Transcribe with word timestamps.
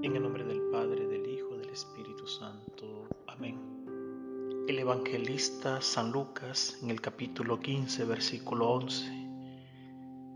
En 0.00 0.14
el 0.14 0.22
nombre 0.22 0.44
del 0.44 0.60
Padre, 0.70 1.08
del 1.08 1.26
Hijo, 1.26 1.56
del 1.56 1.70
Espíritu 1.70 2.24
Santo. 2.28 3.08
Amén. 3.26 3.58
El 4.68 4.78
evangelista 4.78 5.82
San 5.82 6.12
Lucas, 6.12 6.78
en 6.82 6.90
el 6.90 7.00
capítulo 7.00 7.58
15, 7.58 8.04
versículo 8.04 8.70
11, 8.70 9.10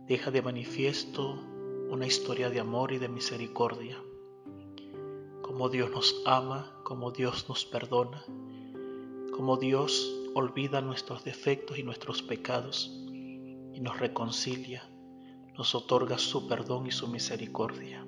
deja 0.09 0.32
de 0.32 0.43
manifiesto 0.43 1.38
una 1.90 2.09
historia 2.09 2.50
de 2.50 2.59
amor 2.59 2.90
y 2.90 2.98
de 2.98 3.09
misericordia. 3.09 4.02
Como 5.43 5.68
Dios 5.68 5.92
nos 5.92 6.20
ama, 6.26 6.80
como 6.82 7.12
Dios 7.12 7.48
nos 7.48 7.64
perdona, 7.64 8.24
como 9.32 9.58
Dios 9.58 10.12
olvida 10.34 10.80
nuestros 10.80 11.22
defectos 11.22 11.79
y 11.79 11.84
nuestros 11.84 12.20
pecados 12.20 12.90
y 13.12 13.79
nos 13.80 14.00
reconcilia, 14.00 14.90
nos 15.56 15.76
otorga 15.76 16.18
su 16.18 16.48
perdón 16.48 16.88
y 16.88 16.90
su 16.90 17.06
misericordia. 17.06 18.02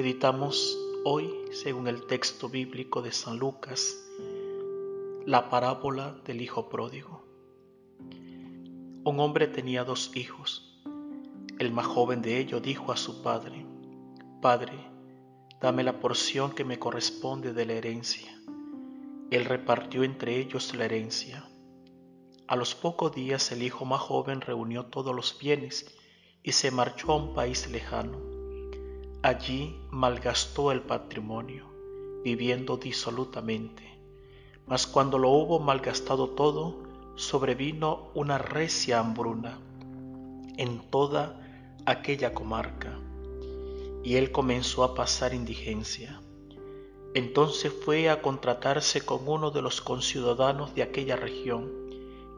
Meditamos 0.00 0.78
hoy, 1.04 1.30
según 1.52 1.86
el 1.86 2.06
texto 2.06 2.48
bíblico 2.48 3.02
de 3.02 3.12
San 3.12 3.38
Lucas, 3.38 4.02
la 5.26 5.50
parábola 5.50 6.18
del 6.24 6.40
Hijo 6.40 6.70
Pródigo. 6.70 7.22
Un 9.04 9.20
hombre 9.20 9.46
tenía 9.46 9.84
dos 9.84 10.16
hijos. 10.16 10.82
El 11.58 11.70
más 11.70 11.84
joven 11.84 12.22
de 12.22 12.38
ellos 12.38 12.62
dijo 12.62 12.92
a 12.92 12.96
su 12.96 13.20
padre, 13.20 13.66
Padre, 14.40 14.72
dame 15.60 15.84
la 15.84 16.00
porción 16.00 16.52
que 16.52 16.64
me 16.64 16.78
corresponde 16.78 17.52
de 17.52 17.66
la 17.66 17.74
herencia. 17.74 18.40
Él 19.30 19.44
repartió 19.44 20.02
entre 20.02 20.38
ellos 20.38 20.74
la 20.74 20.86
herencia. 20.86 21.46
A 22.48 22.56
los 22.56 22.74
pocos 22.74 23.14
días 23.14 23.52
el 23.52 23.62
hijo 23.62 23.84
más 23.84 24.00
joven 24.00 24.40
reunió 24.40 24.86
todos 24.86 25.14
los 25.14 25.38
bienes 25.38 25.94
y 26.42 26.52
se 26.52 26.70
marchó 26.70 27.12
a 27.12 27.16
un 27.16 27.34
país 27.34 27.70
lejano. 27.70 28.39
Allí 29.22 29.76
malgastó 29.90 30.72
el 30.72 30.80
patrimonio, 30.80 31.66
viviendo 32.24 32.78
disolutamente. 32.78 33.82
Mas 34.66 34.86
cuando 34.86 35.18
lo 35.18 35.28
hubo 35.28 35.58
malgastado 35.58 36.30
todo, 36.30 36.78
sobrevino 37.16 38.08
una 38.14 38.38
recia 38.38 38.98
hambruna 38.98 39.58
en 40.56 40.80
toda 40.90 41.38
aquella 41.84 42.32
comarca, 42.32 42.98
y 44.02 44.14
él 44.14 44.32
comenzó 44.32 44.84
a 44.84 44.94
pasar 44.94 45.34
indigencia. 45.34 46.22
Entonces 47.12 47.70
fue 47.84 48.08
a 48.08 48.22
contratarse 48.22 49.02
con 49.02 49.28
uno 49.28 49.50
de 49.50 49.60
los 49.60 49.82
conciudadanos 49.82 50.74
de 50.74 50.82
aquella 50.82 51.16
región, 51.16 51.70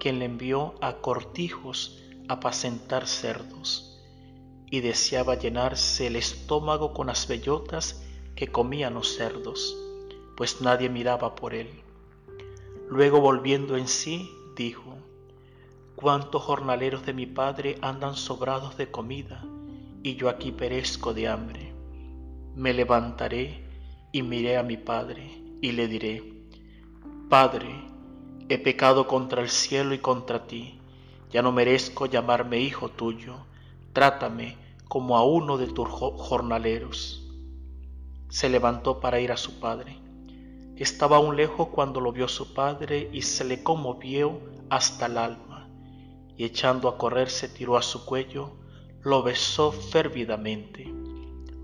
quien 0.01 0.19
le 0.19 0.25
envió 0.25 0.75
a 0.81 0.97
cortijos 0.97 2.03
a 2.28 2.34
apacentar 2.34 3.06
cerdos, 3.06 3.92
y 4.73 4.81
deseaba 4.81 5.34
llenarse 5.34 6.06
el 6.06 6.17
estómago 6.17 6.95
con 6.95 7.09
las 7.09 7.28
bellotas 7.28 8.03
que 8.34 8.48
comían 8.48 8.95
los 8.95 9.15
cerdos, 9.15 9.77
pues 10.34 10.62
nadie 10.62 10.89
miraba 10.89 11.34
por 11.34 11.53
él. 11.53 11.69
Luego 12.89 13.20
volviendo 13.20 13.77
en 13.77 13.87
sí, 13.87 14.31
dijo, 14.56 14.97
cuántos 15.95 16.43
jornaleros 16.45 17.05
de 17.05 17.12
mi 17.12 17.27
padre 17.27 17.77
andan 17.83 18.17
sobrados 18.17 18.78
de 18.78 18.91
comida, 18.91 19.45
y 20.03 20.17
yo 20.17 20.31
aquí 20.31 20.53
perezco 20.53 21.12
de 21.12 21.28
hambre. 21.28 21.75
Me 22.56 22.73
levantaré 22.73 23.62
y 24.11 24.23
miré 24.23 24.56
a 24.56 24.62
mi 24.62 24.78
padre 24.78 25.39
y 25.61 25.73
le 25.73 25.87
diré, 25.87 26.33
Padre, 27.28 27.69
he 28.48 28.56
pecado 28.56 29.06
contra 29.06 29.43
el 29.43 29.50
cielo 29.50 29.93
y 29.93 29.98
contra 29.98 30.47
ti, 30.47 30.78
ya 31.31 31.43
no 31.43 31.53
merezco 31.53 32.06
llamarme 32.06 32.59
hijo 32.59 32.89
tuyo, 32.89 33.37
trátame 33.93 34.62
como 34.93 35.17
a 35.17 35.25
uno 35.25 35.57
de 35.57 35.69
tus 35.69 35.89
jornaleros. 35.89 37.27
Se 38.29 38.51
levantó 38.51 39.01
para 39.01 39.21
ir 39.21 39.33
a 39.33 39.39
su 39.39 39.59
padre. 39.59 39.97
Estaba 40.77 41.17
aún 41.17 41.34
lejos 41.34 41.69
cuando 41.69 41.99
lo 41.99 42.12
vio 42.12 42.28
su 42.28 42.53
padre 42.53 43.09
y 43.11 43.22
se 43.22 43.44
le 43.44 43.62
conmovió 43.62 44.39
hasta 44.69 45.06
el 45.06 45.16
alma, 45.16 45.66
y 46.37 46.44
echando 46.44 46.91
a 46.91 46.99
correr 46.99 47.31
se 47.31 47.49
tiró 47.49 47.78
a 47.78 47.83
su 47.83 48.05
cuello, 48.05 48.53
lo 49.00 49.22
besó 49.22 49.72
fervidamente. 49.72 50.93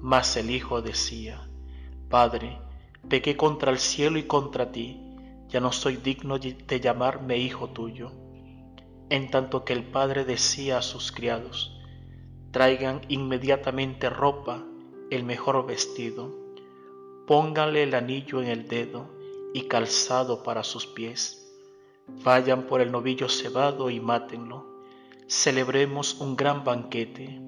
Mas 0.01 0.35
el 0.39 0.49
hijo 0.49 0.81
decía, 0.81 1.51
Padre, 2.09 2.59
pequé 3.11 3.37
contra 3.37 3.71
el 3.71 3.79
cielo 3.79 4.19
y 4.19 4.23
contra 4.23 4.73
ti, 4.73 5.03
ya 5.51 5.61
no 5.61 5.71
soy 5.71 5.97
digno 5.97 6.39
de 6.39 6.81
llamarme 6.81 7.37
hijo 7.37 7.69
tuyo. 7.69 8.11
En 9.11 9.31
tanto 9.31 9.67
que 9.67 9.75
el 9.75 9.85
padre 9.85 10.25
decía 10.25 10.79
a 10.79 10.83
sus 10.83 11.13
criados, 11.13 11.78
traigan 12.51 13.03
inmediatamente 13.09 14.11
ropa, 14.11 14.65
el 15.11 15.25
mejor 15.25 15.67
vestido, 15.67 16.35
pónganle 17.27 17.83
el 17.83 17.95
anillo 17.95 18.43
en 18.43 18.49
el 18.49 18.69
dedo 18.69 19.07
y 19.55 19.63
calzado 19.63 20.43
para 20.43 20.65
sus 20.65 20.87
pies, 20.87 21.53
vayan 22.25 22.65
por 22.65 22.81
el 22.81 22.93
novillo 22.93 23.29
cebado 23.29 23.91
y 23.91 24.01
mátenlo, 24.01 24.67
celebremos 25.27 26.21
un 26.21 26.37
gran 26.37 26.65
banquete, 26.65 27.41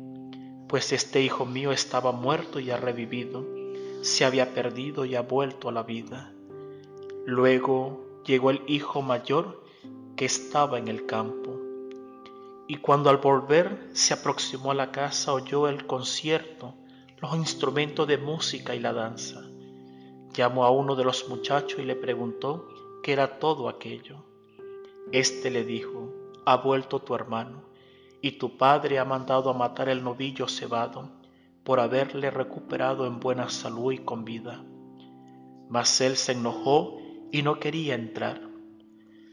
pues 0.69 0.93
este 0.93 1.23
hijo 1.23 1.47
mío 1.47 1.73
estaba 1.73 2.13
muerto 2.13 2.61
y 2.61 2.71
ha 2.71 2.77
revivido 2.77 3.61
se 4.03 4.25
había 4.25 4.55
perdido 4.55 5.05
y 5.05 5.15
ha 5.15 5.23
vuelto 5.23 5.69
a 5.69 5.73
la 5.73 5.83
vida. 5.83 6.33
Luego 7.27 8.23
llegó 8.25 8.51
el 8.51 8.63
hijo 8.67 9.03
mayor 9.03 9.63
que 10.17 10.25
estaba 10.25 10.79
en 10.79 10.89
el 10.89 11.07
campo. 11.07 11.50
Y 12.71 12.77
cuando 12.77 13.11
al 13.11 13.17
volver 13.17 13.91
se 13.95 14.15
aproximó 14.15 14.71
a 14.71 14.75
la 14.75 14.93
casa 14.93 15.33
oyó 15.33 15.67
el 15.67 15.89
concierto, 15.89 16.75
los 17.21 17.35
instrumentos 17.35 18.07
de 18.07 18.17
música 18.17 18.77
y 18.77 18.79
la 18.79 18.93
danza. 18.93 19.43
Llamó 20.33 20.65
a 20.65 20.71
uno 20.71 20.95
de 20.95 21.03
los 21.03 21.29
muchachos 21.29 21.81
y 21.81 21.83
le 21.83 21.97
preguntó 21.97 22.69
qué 23.03 23.15
era 23.15 23.41
todo 23.41 23.69
aquello. 23.69 24.25
Este 25.11 25.51
le 25.51 25.65
dijo, 25.65 26.15
ha 26.47 26.59
vuelto 26.59 27.01
tu 27.01 27.17
hermano, 27.17 27.65
y 28.23 28.39
tu 28.39 28.57
padre 28.57 29.01
ha 29.01 29.05
mandado 29.05 29.51
a 29.51 29.55
matar 29.55 29.89
el 29.89 30.05
novillo 30.05 30.47
cebado 30.47 31.11
por 31.65 31.81
haberle 31.81 32.31
recuperado 32.31 33.05
en 33.05 33.19
buena 33.19 33.49
salud 33.49 33.91
y 33.91 33.99
con 33.99 34.25
vida. 34.25 34.63
Mas 35.69 36.01
él 36.01 36.17
se 36.17 36.33
enojó 36.35 36.99
y 37.33 37.43
no 37.43 37.59
quería 37.59 37.97
entrar. 37.97 38.49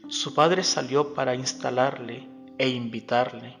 Su 0.08 0.34
padre 0.34 0.64
salió 0.64 1.14
para 1.14 1.36
instalarle 1.36 2.36
e 2.58 2.68
invitarle, 2.68 3.56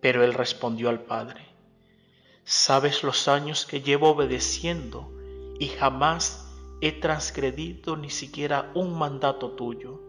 pero 0.00 0.22
él 0.24 0.34
respondió 0.34 0.88
al 0.88 1.00
padre, 1.02 1.46
Sabes 2.44 3.02
los 3.02 3.28
años 3.28 3.66
que 3.66 3.82
llevo 3.82 4.08
obedeciendo 4.08 5.12
y 5.58 5.68
jamás 5.68 6.50
he 6.80 6.92
transgredido 6.92 7.96
ni 7.96 8.08
siquiera 8.08 8.70
un 8.74 8.98
mandato 8.98 9.50
tuyo, 9.50 10.00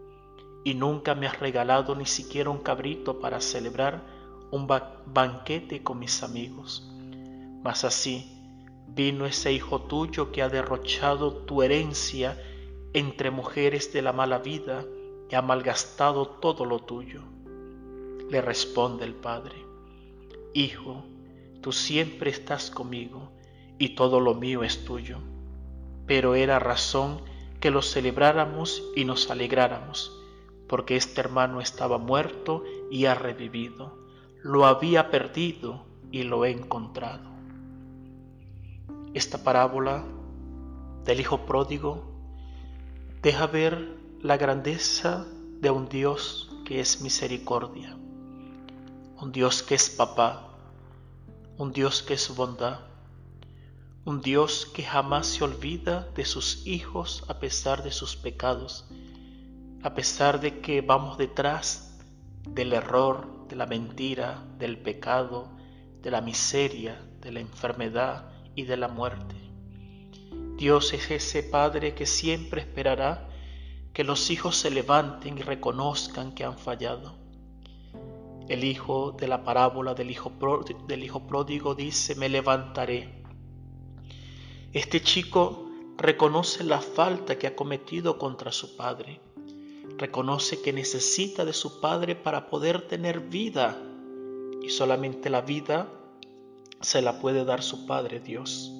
y 0.64 0.74
nunca 0.74 1.14
me 1.14 1.26
has 1.26 1.38
regalado 1.38 1.94
ni 1.94 2.06
siquiera 2.06 2.50
un 2.50 2.58
cabrito 2.58 3.20
para 3.20 3.40
celebrar 3.40 4.02
un 4.50 4.66
banquete 4.66 5.82
con 5.82 5.98
mis 5.98 6.22
amigos. 6.22 6.90
Mas 7.62 7.84
así 7.84 8.36
vino 8.88 9.26
ese 9.26 9.52
hijo 9.52 9.82
tuyo 9.82 10.32
que 10.32 10.42
ha 10.42 10.48
derrochado 10.48 11.44
tu 11.44 11.62
herencia 11.62 12.42
entre 12.92 13.30
mujeres 13.30 13.92
de 13.92 14.02
la 14.02 14.12
mala 14.12 14.38
vida 14.38 14.84
y 15.30 15.34
ha 15.34 15.42
malgastado 15.42 16.26
todo 16.26 16.64
lo 16.64 16.80
tuyo. 16.80 17.22
Le 18.30 18.40
responde 18.40 19.04
el 19.04 19.14
padre, 19.14 19.56
Hijo, 20.54 21.04
tú 21.60 21.72
siempre 21.72 22.30
estás 22.30 22.70
conmigo 22.70 23.32
y 23.78 23.90
todo 23.90 24.20
lo 24.20 24.34
mío 24.34 24.62
es 24.62 24.84
tuyo. 24.84 25.18
Pero 26.06 26.34
era 26.34 26.58
razón 26.58 27.22
que 27.60 27.70
lo 27.70 27.82
celebráramos 27.82 28.82
y 28.96 29.04
nos 29.04 29.30
alegráramos, 29.30 30.16
porque 30.68 30.96
este 30.96 31.20
hermano 31.20 31.60
estaba 31.60 31.98
muerto 31.98 32.64
y 32.90 33.06
ha 33.06 33.14
revivido, 33.14 33.98
lo 34.42 34.66
había 34.66 35.10
perdido 35.10 35.84
y 36.10 36.22
lo 36.22 36.44
he 36.44 36.50
encontrado. 36.50 37.30
Esta 39.12 39.42
parábola 39.42 40.04
del 41.04 41.20
Hijo 41.20 41.46
Pródigo 41.46 42.04
deja 43.22 43.46
ver 43.46 43.96
la 44.20 44.36
grandeza 44.36 45.26
de 45.60 45.70
un 45.70 45.88
Dios 45.88 46.50
que 46.64 46.80
es 46.80 47.02
misericordia, 47.02 47.99
un 49.20 49.32
Dios 49.32 49.62
que 49.62 49.74
es 49.74 49.90
papá, 49.90 50.48
un 51.58 51.72
Dios 51.72 52.02
que 52.02 52.14
es 52.14 52.34
bondad, 52.34 52.80
un 54.04 54.22
Dios 54.22 54.66
que 54.74 54.82
jamás 54.82 55.26
se 55.26 55.44
olvida 55.44 56.08
de 56.14 56.24
sus 56.24 56.66
hijos 56.66 57.24
a 57.28 57.38
pesar 57.38 57.82
de 57.82 57.92
sus 57.92 58.16
pecados, 58.16 58.86
a 59.82 59.94
pesar 59.94 60.40
de 60.40 60.60
que 60.60 60.80
vamos 60.80 61.18
detrás 61.18 61.98
del 62.48 62.72
error, 62.72 63.46
de 63.48 63.56
la 63.56 63.66
mentira, 63.66 64.42
del 64.58 64.78
pecado, 64.78 65.48
de 66.00 66.10
la 66.10 66.20
miseria, 66.20 67.00
de 67.20 67.32
la 67.32 67.40
enfermedad, 67.40 68.30
y 68.54 68.64
de 68.64 68.76
la 68.76 68.88
muerte. 68.88 69.36
Dios 70.56 70.92
es 70.92 71.10
ese 71.10 71.42
Padre 71.42 71.94
que 71.94 72.06
siempre 72.06 72.60
esperará 72.60 73.28
que 73.92 74.04
los 74.04 74.30
hijos 74.30 74.56
se 74.56 74.70
levanten 74.70 75.38
y 75.38 75.42
reconozcan 75.42 76.32
que 76.32 76.44
han 76.44 76.58
fallado. 76.58 77.16
El 78.50 78.64
hijo 78.64 79.12
de 79.12 79.28
la 79.28 79.44
parábola 79.44 79.94
del 79.94 80.10
hijo, 80.10 80.32
del 80.88 81.04
hijo 81.04 81.24
pródigo 81.24 81.76
dice, 81.76 82.16
me 82.16 82.28
levantaré. 82.28 83.22
Este 84.72 85.00
chico 85.00 85.70
reconoce 85.96 86.64
la 86.64 86.80
falta 86.80 87.38
que 87.38 87.46
ha 87.46 87.54
cometido 87.54 88.18
contra 88.18 88.50
su 88.50 88.74
padre. 88.74 89.20
Reconoce 89.96 90.62
que 90.62 90.72
necesita 90.72 91.44
de 91.44 91.52
su 91.52 91.80
padre 91.80 92.16
para 92.16 92.50
poder 92.50 92.88
tener 92.88 93.20
vida. 93.20 93.80
Y 94.60 94.70
solamente 94.70 95.30
la 95.30 95.42
vida 95.42 95.88
se 96.80 97.02
la 97.02 97.20
puede 97.20 97.44
dar 97.44 97.62
su 97.62 97.86
Padre 97.86 98.18
Dios. 98.18 98.72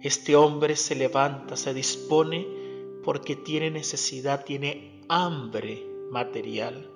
Este 0.00 0.36
hombre 0.36 0.76
se 0.76 0.94
levanta, 0.94 1.58
se 1.58 1.74
dispone 1.74 2.46
porque 3.04 3.36
tiene 3.36 3.70
necesidad, 3.70 4.42
tiene 4.42 5.02
hambre 5.10 5.86
material 6.10 6.93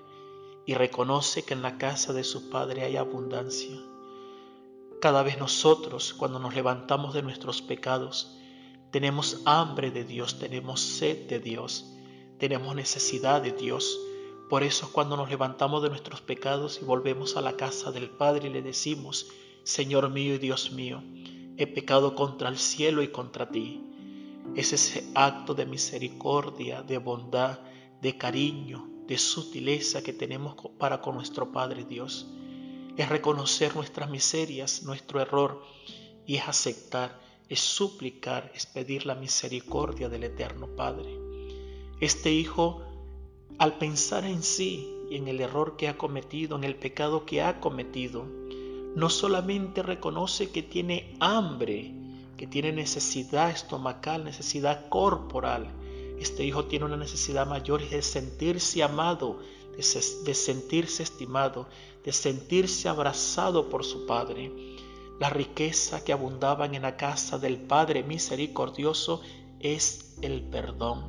y 0.69 0.75
reconoce 0.75 1.45
que 1.45 1.55
en 1.55 1.63
la 1.63 1.79
casa 1.79 2.13
de 2.13 2.25
su 2.25 2.51
Padre 2.51 2.83
hay 2.83 2.99
abundancia. 2.99 3.75
Cada 5.01 5.23
vez 5.23 5.39
nosotros, 5.39 6.13
cuando 6.13 6.39
nos 6.41 6.55
levantamos 6.55 7.15
de 7.15 7.23
nuestros 7.23 7.63
pecados, 7.63 8.37
tenemos 8.91 9.41
hambre 9.47 9.91
de 9.91 10.05
Dios, 10.05 10.39
tenemos 10.39 10.83
sed 10.83 11.27
de 11.27 11.41
Dios, 11.41 11.91
tenemos 12.37 12.75
necesidad 12.75 13.41
de 13.41 13.53
Dios. 13.53 13.99
Por 14.51 14.63
eso 14.63 14.91
cuando 14.93 15.17
nos 15.17 15.31
levantamos 15.31 15.83
de 15.83 15.89
nuestros 15.89 16.21
pecados 16.21 16.81
y 16.83 16.85
volvemos 16.85 17.39
a 17.39 17.41
la 17.41 17.57
casa 17.57 17.91
del 17.91 18.11
Padre 18.11 18.49
y 18.49 18.53
le 18.53 18.61
decimos, 18.61 19.31
Señor 19.63 20.11
mío 20.11 20.35
y 20.35 20.39
Dios 20.39 20.73
mío, 20.73 21.03
he 21.57 21.67
pecado 21.67 22.15
contra 22.15 22.51
el 22.51 22.59
cielo 22.59 23.03
y 23.03 23.09
contra 23.09 23.49
ti. 23.49 23.87
Es 24.55 24.75
ese 24.75 25.11
acto 25.15 25.55
de 25.55 25.65
misericordia, 25.65 26.83
de 26.83 26.99
bondad, 26.99 27.61
de 28.03 28.19
cariño, 28.19 28.98
de 29.09 29.17
sutileza 29.17 30.03
que 30.03 30.13
tenemos 30.13 30.55
para 30.79 31.01
con 31.01 31.15
nuestro 31.15 31.51
Padre 31.51 31.85
Dios. 31.85 32.27
Es 32.97 33.09
reconocer 33.09 33.75
nuestras 33.75 34.11
miserias, 34.11 34.83
nuestro 34.83 35.21
error, 35.21 35.63
y 36.27 36.37
es 36.37 36.47
aceptar, 36.47 37.19
es 37.49 37.61
suplicar, 37.61 38.53
es 38.55 38.67
pedir 38.67 39.07
la 39.07 39.15
misericordia 39.15 40.11
del 40.11 40.25
Eterno 40.25 40.69
Padre. 40.77 41.09
Este 42.01 42.33
Hijo, 42.33 42.83
al 43.59 43.79
pensar 43.79 44.27
en 44.27 44.43
sí 44.43 44.87
y 45.11 45.17
en 45.17 45.27
el 45.27 45.41
error 45.41 45.77
que 45.77 45.89
ha 45.89 45.97
cometido, 45.97 46.57
en 46.57 46.65
el 46.65 46.77
pecado 46.77 47.25
que 47.25 47.41
ha 47.41 47.61
cometido, 47.61 48.27
no 48.95 49.09
solamente 49.09 49.83
reconoce 49.83 50.51
que 50.51 50.63
tiene 50.63 51.17
hambre, 51.19 51.95
que 52.37 52.47
tiene 52.47 52.73
necesidad 52.73 53.51
estomacal, 53.51 54.25
necesidad 54.25 54.89
corporal. 54.91 55.69
Este 56.21 56.45
hijo 56.45 56.65
tiene 56.65 56.85
una 56.85 56.97
necesidad 56.97 57.47
mayor 57.47 57.89
de 57.89 58.03
sentirse 58.03 58.83
amado, 58.83 59.39
de, 59.77 60.35
sentirse 60.35 61.03
estimado, 61.03 61.69
de 62.05 62.13
sentirse 62.13 62.89
abrazado 62.89 63.69
por 63.69 63.85
su 63.85 64.07
Padre. 64.07 64.53
La 65.21 65.31
riqueza 65.31 66.05
que 66.05 66.13
abundaban 66.13 66.75
en 66.75 66.83
la 66.83 66.97
casa 66.97 67.39
del 67.39 67.59
Padre 67.59 68.03
misericordioso 68.03 69.23
es 69.61 70.17
el 70.23 70.43
perdón. 70.43 71.07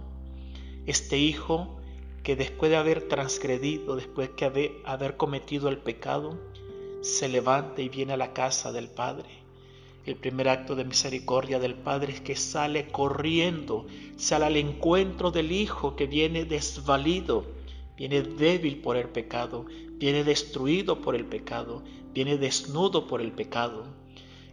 Este 0.86 1.18
hijo 1.18 1.80
que 2.24 2.36
después 2.36 2.70
de 2.70 2.78
haber 2.78 3.08
transgredido, 3.08 3.96
después 3.96 4.30
de 4.36 4.82
haber 4.86 5.18
cometido 5.18 5.70
el 5.70 5.78
pecado, 5.80 6.38
se 7.02 7.30
levanta 7.30 7.82
y 7.82 7.90
viene 7.90 8.14
a 8.14 8.18
la 8.18 8.34
casa 8.34 8.72
del 8.72 8.90
Padre. 8.90 9.39
El 10.06 10.16
primer 10.16 10.50
acto 10.50 10.76
de 10.76 10.86
misericordia 10.86 11.60
del 11.60 11.76
Padre 11.76 12.14
es 12.14 12.22
que 12.22 12.36
sale 12.36 12.88
corriendo, 12.88 13.86
sale 14.16 14.46
al 14.46 14.58
encuentro 14.58 15.32
del 15.32 15.52
Hijo 15.52 15.96
que 15.96 16.08
viene 16.08 16.46
desvalido, 16.46 17.46
viene 17.98 18.22
débil 18.22 18.82
por 18.82 18.96
el 18.98 19.10
pecado, 19.10 19.66
viene 19.98 20.24
destruido 20.24 21.02
por 21.02 21.16
el 21.16 21.26
pecado, 21.26 21.84
viene 22.14 22.38
desnudo 22.38 23.08
por 23.08 23.22
el 23.22 23.34
pecado. 23.34 23.86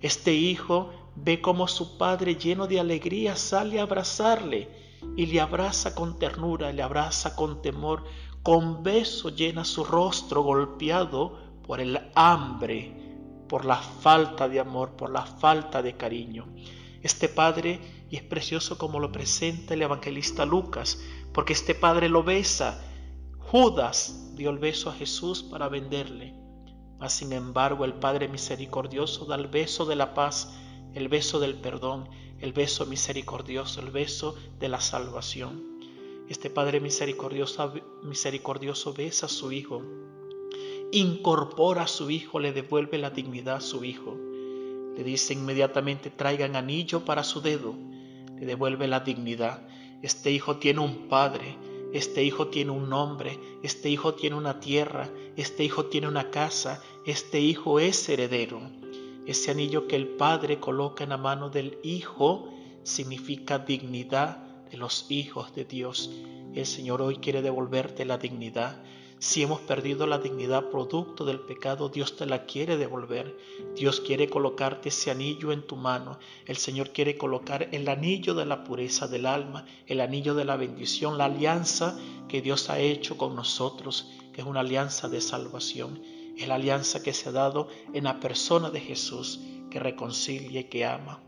Este 0.03 0.35
Hijo 0.35 0.91
ve 1.15 1.41
cómo 1.41 1.69
su 1.69 1.97
Padre 1.97 2.35
lleno 2.35 2.67
de 2.67 2.81
alegría 2.81 3.37
sale 3.37 3.79
a 3.79 3.85
abrazarle 3.85 4.69
y 5.17 5.27
le 5.27 5.41
abraza 5.41 5.95
con 5.95 6.19
ternura, 6.19 6.73
le 6.73 6.83
abraza 6.83 7.37
con 7.37 7.63
temor, 7.63 8.05
con 8.43 8.83
beso 8.83 9.31
llena 9.31 9.65
su 9.65 9.85
rostro 9.85 10.43
golpeado 10.43 11.39
por 11.67 11.81
el 11.81 11.99
hambre, 12.15 13.06
por 13.49 13.65
la 13.65 13.77
falta 13.77 14.49
de 14.49 14.61
amor, 14.61 14.97
por 14.97 15.11
la 15.11 15.25
falta 15.25 15.83
de 15.83 15.97
cariño. 15.97 16.47
Este 17.03 17.29
Padre, 17.29 17.81
y 18.11 18.17
es 18.17 18.23
precioso 18.23 18.79
como 18.79 19.01
lo 19.01 19.13
presenta 19.13 19.75
el 19.75 19.83
evangelista 19.83 20.45
Lucas, 20.45 21.01
porque 21.33 21.53
este 21.53 21.75
Padre 21.75 22.09
lo 22.09 22.23
besa. 22.23 22.83
Judas 23.39 24.35
dio 24.35 24.51
el 24.51 24.59
beso 24.59 24.91
a 24.91 24.95
Jesús 24.95 25.43
para 25.43 25.69
venderle. 25.69 26.35
Mas 26.99 27.13
sin 27.13 27.33
embargo 27.33 27.85
el 27.85 27.95
Padre 27.95 28.29
misericordioso 28.29 29.27
da 29.27 29.37
el 29.37 29.47
beso 29.47 29.85
de 29.87 29.97
la 29.97 30.15
paz, 30.15 30.55
el 30.95 31.09
beso 31.09 31.39
del 31.41 31.55
perdón, 31.55 32.09
el 32.41 32.53
beso 32.53 32.87
misericordioso, 32.87 33.81
el 33.81 33.91
beso 33.91 34.35
de 34.59 34.69
la 34.69 34.81
salvación. 34.81 35.63
Este 36.29 36.51
Padre 36.51 36.81
misericordioso, 36.81 37.73
misericordioso 38.03 38.93
besa 38.95 39.27
a 39.27 39.29
su 39.29 39.53
Hijo 39.53 39.83
incorpora 40.93 41.83
a 41.83 41.89
su 41.89 42.11
hijo, 42.11 42.39
le 42.41 42.53
devuelve 42.53 42.99
la 42.99 43.11
dignidad 43.11 43.57
a 43.57 43.61
su 43.61 43.85
hijo. 43.85 44.17
Le 44.97 45.05
dice 45.05 45.35
inmediatamente 45.35 46.11
traigan 46.11 46.57
anillo 46.57 47.05
para 47.05 47.23
su 47.23 47.41
dedo, 47.41 47.75
le 48.39 48.47
devuelve 48.47 48.87
la 48.87 49.01
dignidad. 49.01 49.67
Este 50.03 50.31
hijo 50.31 50.57
tiene 50.57 50.81
un 50.81 51.09
padre, 51.09 51.57
este 51.93 52.23
hijo 52.23 52.49
tiene 52.49 52.73
un 52.73 52.89
nombre, 52.89 53.39
este 53.63 53.91
hijo 53.91 54.15
tiene 54.15 54.37
una 54.37 54.61
tierra, 54.61 55.09
este 55.37 55.65
hijo 55.65 55.87
tiene 55.87 56.09
una 56.09 56.31
casa, 56.31 56.83
este 57.05 57.41
hijo 57.41 57.81
es 57.81 58.09
heredero. 58.09 58.61
Ese 59.27 59.51
anillo 59.51 59.89
que 59.89 59.97
el 59.97 60.09
padre 60.09 60.61
coloca 60.61 61.05
en 61.05 61.11
la 61.11 61.17
mano 61.17 61.51
del 61.51 61.79
hijo 61.83 62.49
significa 62.85 63.59
dignidad 63.59 64.39
de 64.71 64.77
los 64.77 65.11
hijos 65.11 65.55
de 65.55 65.65
Dios. 65.65 66.11
El 66.55 66.67
Señor 66.67 67.03
hoy 67.03 67.17
quiere 67.17 67.43
devolverte 67.43 68.05
la 68.05 68.19
dignidad. 68.19 68.83
Si 69.19 69.43
hemos 69.43 69.61
perdido 69.61 70.07
la 70.07 70.19
dignidad 70.19 70.69
producto 70.69 71.25
del 71.25 71.41
pecado, 71.41 71.89
Dios 71.89 72.17
te 72.17 72.27
la 72.27 72.45
quiere 72.45 72.77
devolver. 72.77 73.35
Dios 73.75 74.03
quiere 74.03 74.29
colocarte 74.29 74.91
ese 74.91 75.11
anillo 75.11 75.53
en 75.53 75.67
tu 75.67 75.77
mano. 75.77 76.19
El 76.45 76.59
Señor 76.59 76.91
quiere 76.91 77.17
colocar 77.17 77.69
el 77.73 77.89
anillo 77.89 78.35
de 78.35 78.45
la 78.45 78.63
pureza 78.63 79.09
del 79.09 79.25
alma, 79.25 79.65
el 79.87 80.03
anillo 80.03 80.35
de 80.35 80.45
la 80.45 80.57
bendición, 80.57 81.17
la 81.17 81.25
alianza 81.27 81.99
que 82.29 82.43
Dios 82.43 82.69
ha 82.69 82.79
hecho 82.79 83.17
con 83.17 83.35
nosotros, 83.35 84.07
que 84.35 84.43
es 84.43 84.47
una 84.47 84.61
alianza 84.61 85.09
de 85.09 85.23
salvación. 85.23 86.03
Es 86.37 86.47
la 86.47 86.57
alianza 86.57 87.03
que 87.03 87.15
se 87.15 87.31
ha 87.31 87.33
dado 87.33 87.69
en 87.95 88.05
la 88.05 88.21
persona 88.21 88.69
de 88.69 88.81
Jesús, 88.81 89.41
que 89.71 89.81
reconcilia 89.81 90.61
y 90.61 90.65
que 90.65 90.85
ama. 90.85 91.23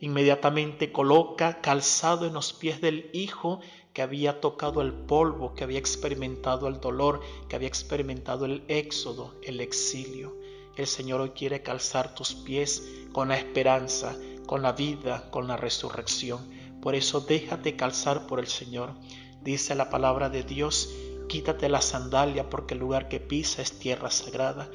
Inmediatamente 0.00 0.92
coloca 0.92 1.60
calzado 1.60 2.26
en 2.26 2.34
los 2.34 2.52
pies 2.52 2.80
del 2.80 3.10
Hijo 3.12 3.60
que 3.92 4.02
había 4.02 4.40
tocado 4.40 4.80
el 4.80 4.92
polvo, 4.92 5.54
que 5.54 5.64
había 5.64 5.78
experimentado 5.78 6.68
el 6.68 6.80
dolor, 6.80 7.20
que 7.48 7.56
había 7.56 7.66
experimentado 7.66 8.44
el 8.44 8.62
éxodo, 8.68 9.34
el 9.42 9.60
exilio. 9.60 10.36
El 10.76 10.86
Señor 10.86 11.20
hoy 11.20 11.30
quiere 11.30 11.62
calzar 11.62 12.14
tus 12.14 12.34
pies 12.34 12.88
con 13.12 13.30
la 13.30 13.36
esperanza, 13.36 14.16
con 14.46 14.62
la 14.62 14.70
vida, 14.70 15.28
con 15.32 15.48
la 15.48 15.56
resurrección. 15.56 16.48
Por 16.80 16.94
eso 16.94 17.20
déjate 17.20 17.74
calzar 17.74 18.28
por 18.28 18.38
el 18.38 18.46
Señor. 18.46 18.94
Dice 19.42 19.74
la 19.74 19.90
palabra 19.90 20.28
de 20.28 20.44
Dios, 20.44 20.94
quítate 21.28 21.68
la 21.68 21.80
sandalia 21.80 22.48
porque 22.48 22.74
el 22.74 22.80
lugar 22.80 23.08
que 23.08 23.18
pisa 23.18 23.62
es 23.62 23.80
tierra 23.80 24.10
sagrada. 24.12 24.70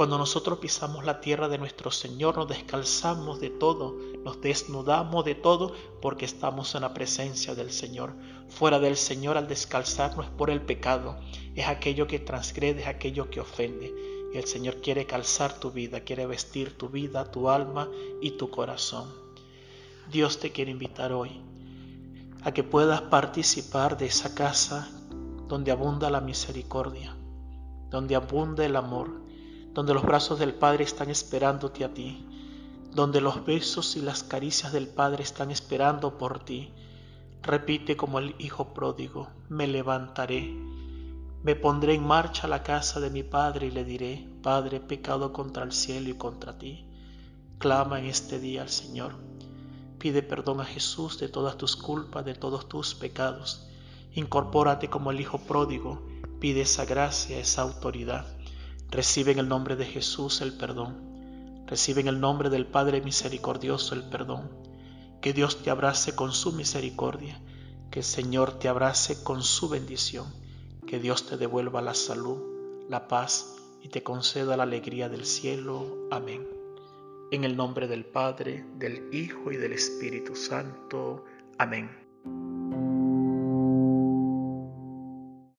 Cuando 0.00 0.16
nosotros 0.16 0.60
pisamos 0.60 1.04
la 1.04 1.20
tierra 1.20 1.46
de 1.50 1.58
nuestro 1.58 1.90
Señor, 1.90 2.38
nos 2.38 2.48
descalzamos 2.48 3.38
de 3.38 3.50
todo, 3.50 3.98
nos 4.24 4.40
desnudamos 4.40 5.26
de 5.26 5.34
todo 5.34 5.74
porque 6.00 6.24
estamos 6.24 6.74
en 6.74 6.80
la 6.80 6.94
presencia 6.94 7.54
del 7.54 7.70
Señor. 7.70 8.14
Fuera 8.48 8.80
del 8.80 8.96
Señor 8.96 9.36
al 9.36 9.46
descalzarnos 9.46 10.24
es 10.24 10.32
por 10.32 10.48
el 10.48 10.62
pecado, 10.62 11.18
es 11.54 11.68
aquello 11.68 12.06
que 12.06 12.18
transgrede, 12.18 12.80
es 12.80 12.86
aquello 12.86 13.28
que 13.28 13.40
ofende. 13.40 13.92
Y 14.32 14.38
el 14.38 14.46
Señor 14.46 14.80
quiere 14.80 15.04
calzar 15.04 15.60
tu 15.60 15.70
vida, 15.70 16.00
quiere 16.00 16.24
vestir 16.24 16.78
tu 16.78 16.88
vida, 16.88 17.30
tu 17.30 17.50
alma 17.50 17.86
y 18.22 18.38
tu 18.38 18.48
corazón. 18.48 19.06
Dios 20.10 20.38
te 20.38 20.50
quiere 20.50 20.70
invitar 20.70 21.12
hoy 21.12 21.42
a 22.42 22.52
que 22.52 22.64
puedas 22.64 23.02
participar 23.02 23.98
de 23.98 24.06
esa 24.06 24.34
casa 24.34 24.88
donde 25.46 25.70
abunda 25.70 26.08
la 26.08 26.22
misericordia, 26.22 27.14
donde 27.90 28.14
abunda 28.16 28.64
el 28.64 28.76
amor, 28.76 29.28
donde 29.80 29.94
los 29.94 30.02
brazos 30.02 30.38
del 30.38 30.52
Padre 30.52 30.84
están 30.84 31.08
esperándote 31.08 31.86
a 31.86 31.94
ti, 31.94 32.22
donde 32.92 33.22
los 33.22 33.46
besos 33.46 33.96
y 33.96 34.02
las 34.02 34.22
caricias 34.22 34.74
del 34.74 34.88
Padre 34.88 35.22
están 35.22 35.50
esperando 35.50 36.18
por 36.18 36.44
ti. 36.44 36.70
Repite 37.40 37.96
como 37.96 38.18
el 38.18 38.34
Hijo 38.38 38.74
pródigo, 38.74 39.30
me 39.48 39.66
levantaré, 39.66 40.54
me 41.42 41.56
pondré 41.56 41.94
en 41.94 42.06
marcha 42.06 42.46
a 42.46 42.50
la 42.50 42.62
casa 42.62 43.00
de 43.00 43.08
mi 43.08 43.22
Padre 43.22 43.68
y 43.68 43.70
le 43.70 43.84
diré, 43.86 44.28
Padre, 44.42 44.76
he 44.76 44.80
pecado 44.80 45.32
contra 45.32 45.62
el 45.62 45.72
cielo 45.72 46.10
y 46.10 46.14
contra 46.14 46.58
ti. 46.58 46.84
Clama 47.56 48.00
en 48.00 48.04
este 48.04 48.38
día 48.38 48.60
al 48.60 48.68
Señor. 48.68 49.14
Pide 49.98 50.22
perdón 50.22 50.60
a 50.60 50.66
Jesús 50.66 51.18
de 51.18 51.30
todas 51.30 51.56
tus 51.56 51.74
culpas, 51.74 52.26
de 52.26 52.34
todos 52.34 52.68
tus 52.68 52.94
pecados. 52.94 53.66
Incorpórate 54.12 54.90
como 54.90 55.10
el 55.10 55.22
Hijo 55.22 55.38
pródigo. 55.38 56.06
Pide 56.38 56.60
esa 56.60 56.84
gracia, 56.84 57.38
esa 57.38 57.62
autoridad. 57.62 58.39
Recibe 58.90 59.30
en 59.30 59.38
el 59.38 59.48
nombre 59.48 59.76
de 59.76 59.86
Jesús 59.86 60.40
el 60.40 60.52
perdón. 60.52 61.64
Recibe 61.66 62.00
en 62.00 62.08
el 62.08 62.20
nombre 62.20 62.50
del 62.50 62.66
Padre 62.66 63.00
misericordioso 63.00 63.94
el 63.94 64.02
perdón. 64.02 64.50
Que 65.22 65.32
Dios 65.32 65.62
te 65.62 65.70
abrace 65.70 66.16
con 66.16 66.32
su 66.32 66.52
misericordia, 66.52 67.40
que 67.90 68.00
el 68.00 68.04
Señor 68.04 68.58
te 68.58 68.68
abrace 68.68 69.22
con 69.22 69.42
su 69.42 69.68
bendición, 69.68 70.26
que 70.86 70.98
Dios 70.98 71.26
te 71.26 71.36
devuelva 71.36 71.80
la 71.82 71.94
salud, 71.94 72.38
la 72.88 73.06
paz 73.06 73.54
y 73.80 73.88
te 73.88 74.02
conceda 74.02 74.56
la 74.56 74.64
alegría 74.64 75.08
del 75.08 75.24
cielo. 75.24 76.08
Amén. 76.10 76.48
En 77.30 77.44
el 77.44 77.56
nombre 77.56 77.86
del 77.86 78.04
Padre, 78.04 78.66
del 78.76 79.08
Hijo 79.14 79.52
y 79.52 79.56
del 79.56 79.72
Espíritu 79.72 80.34
Santo. 80.34 81.24
Amén. 81.58 82.59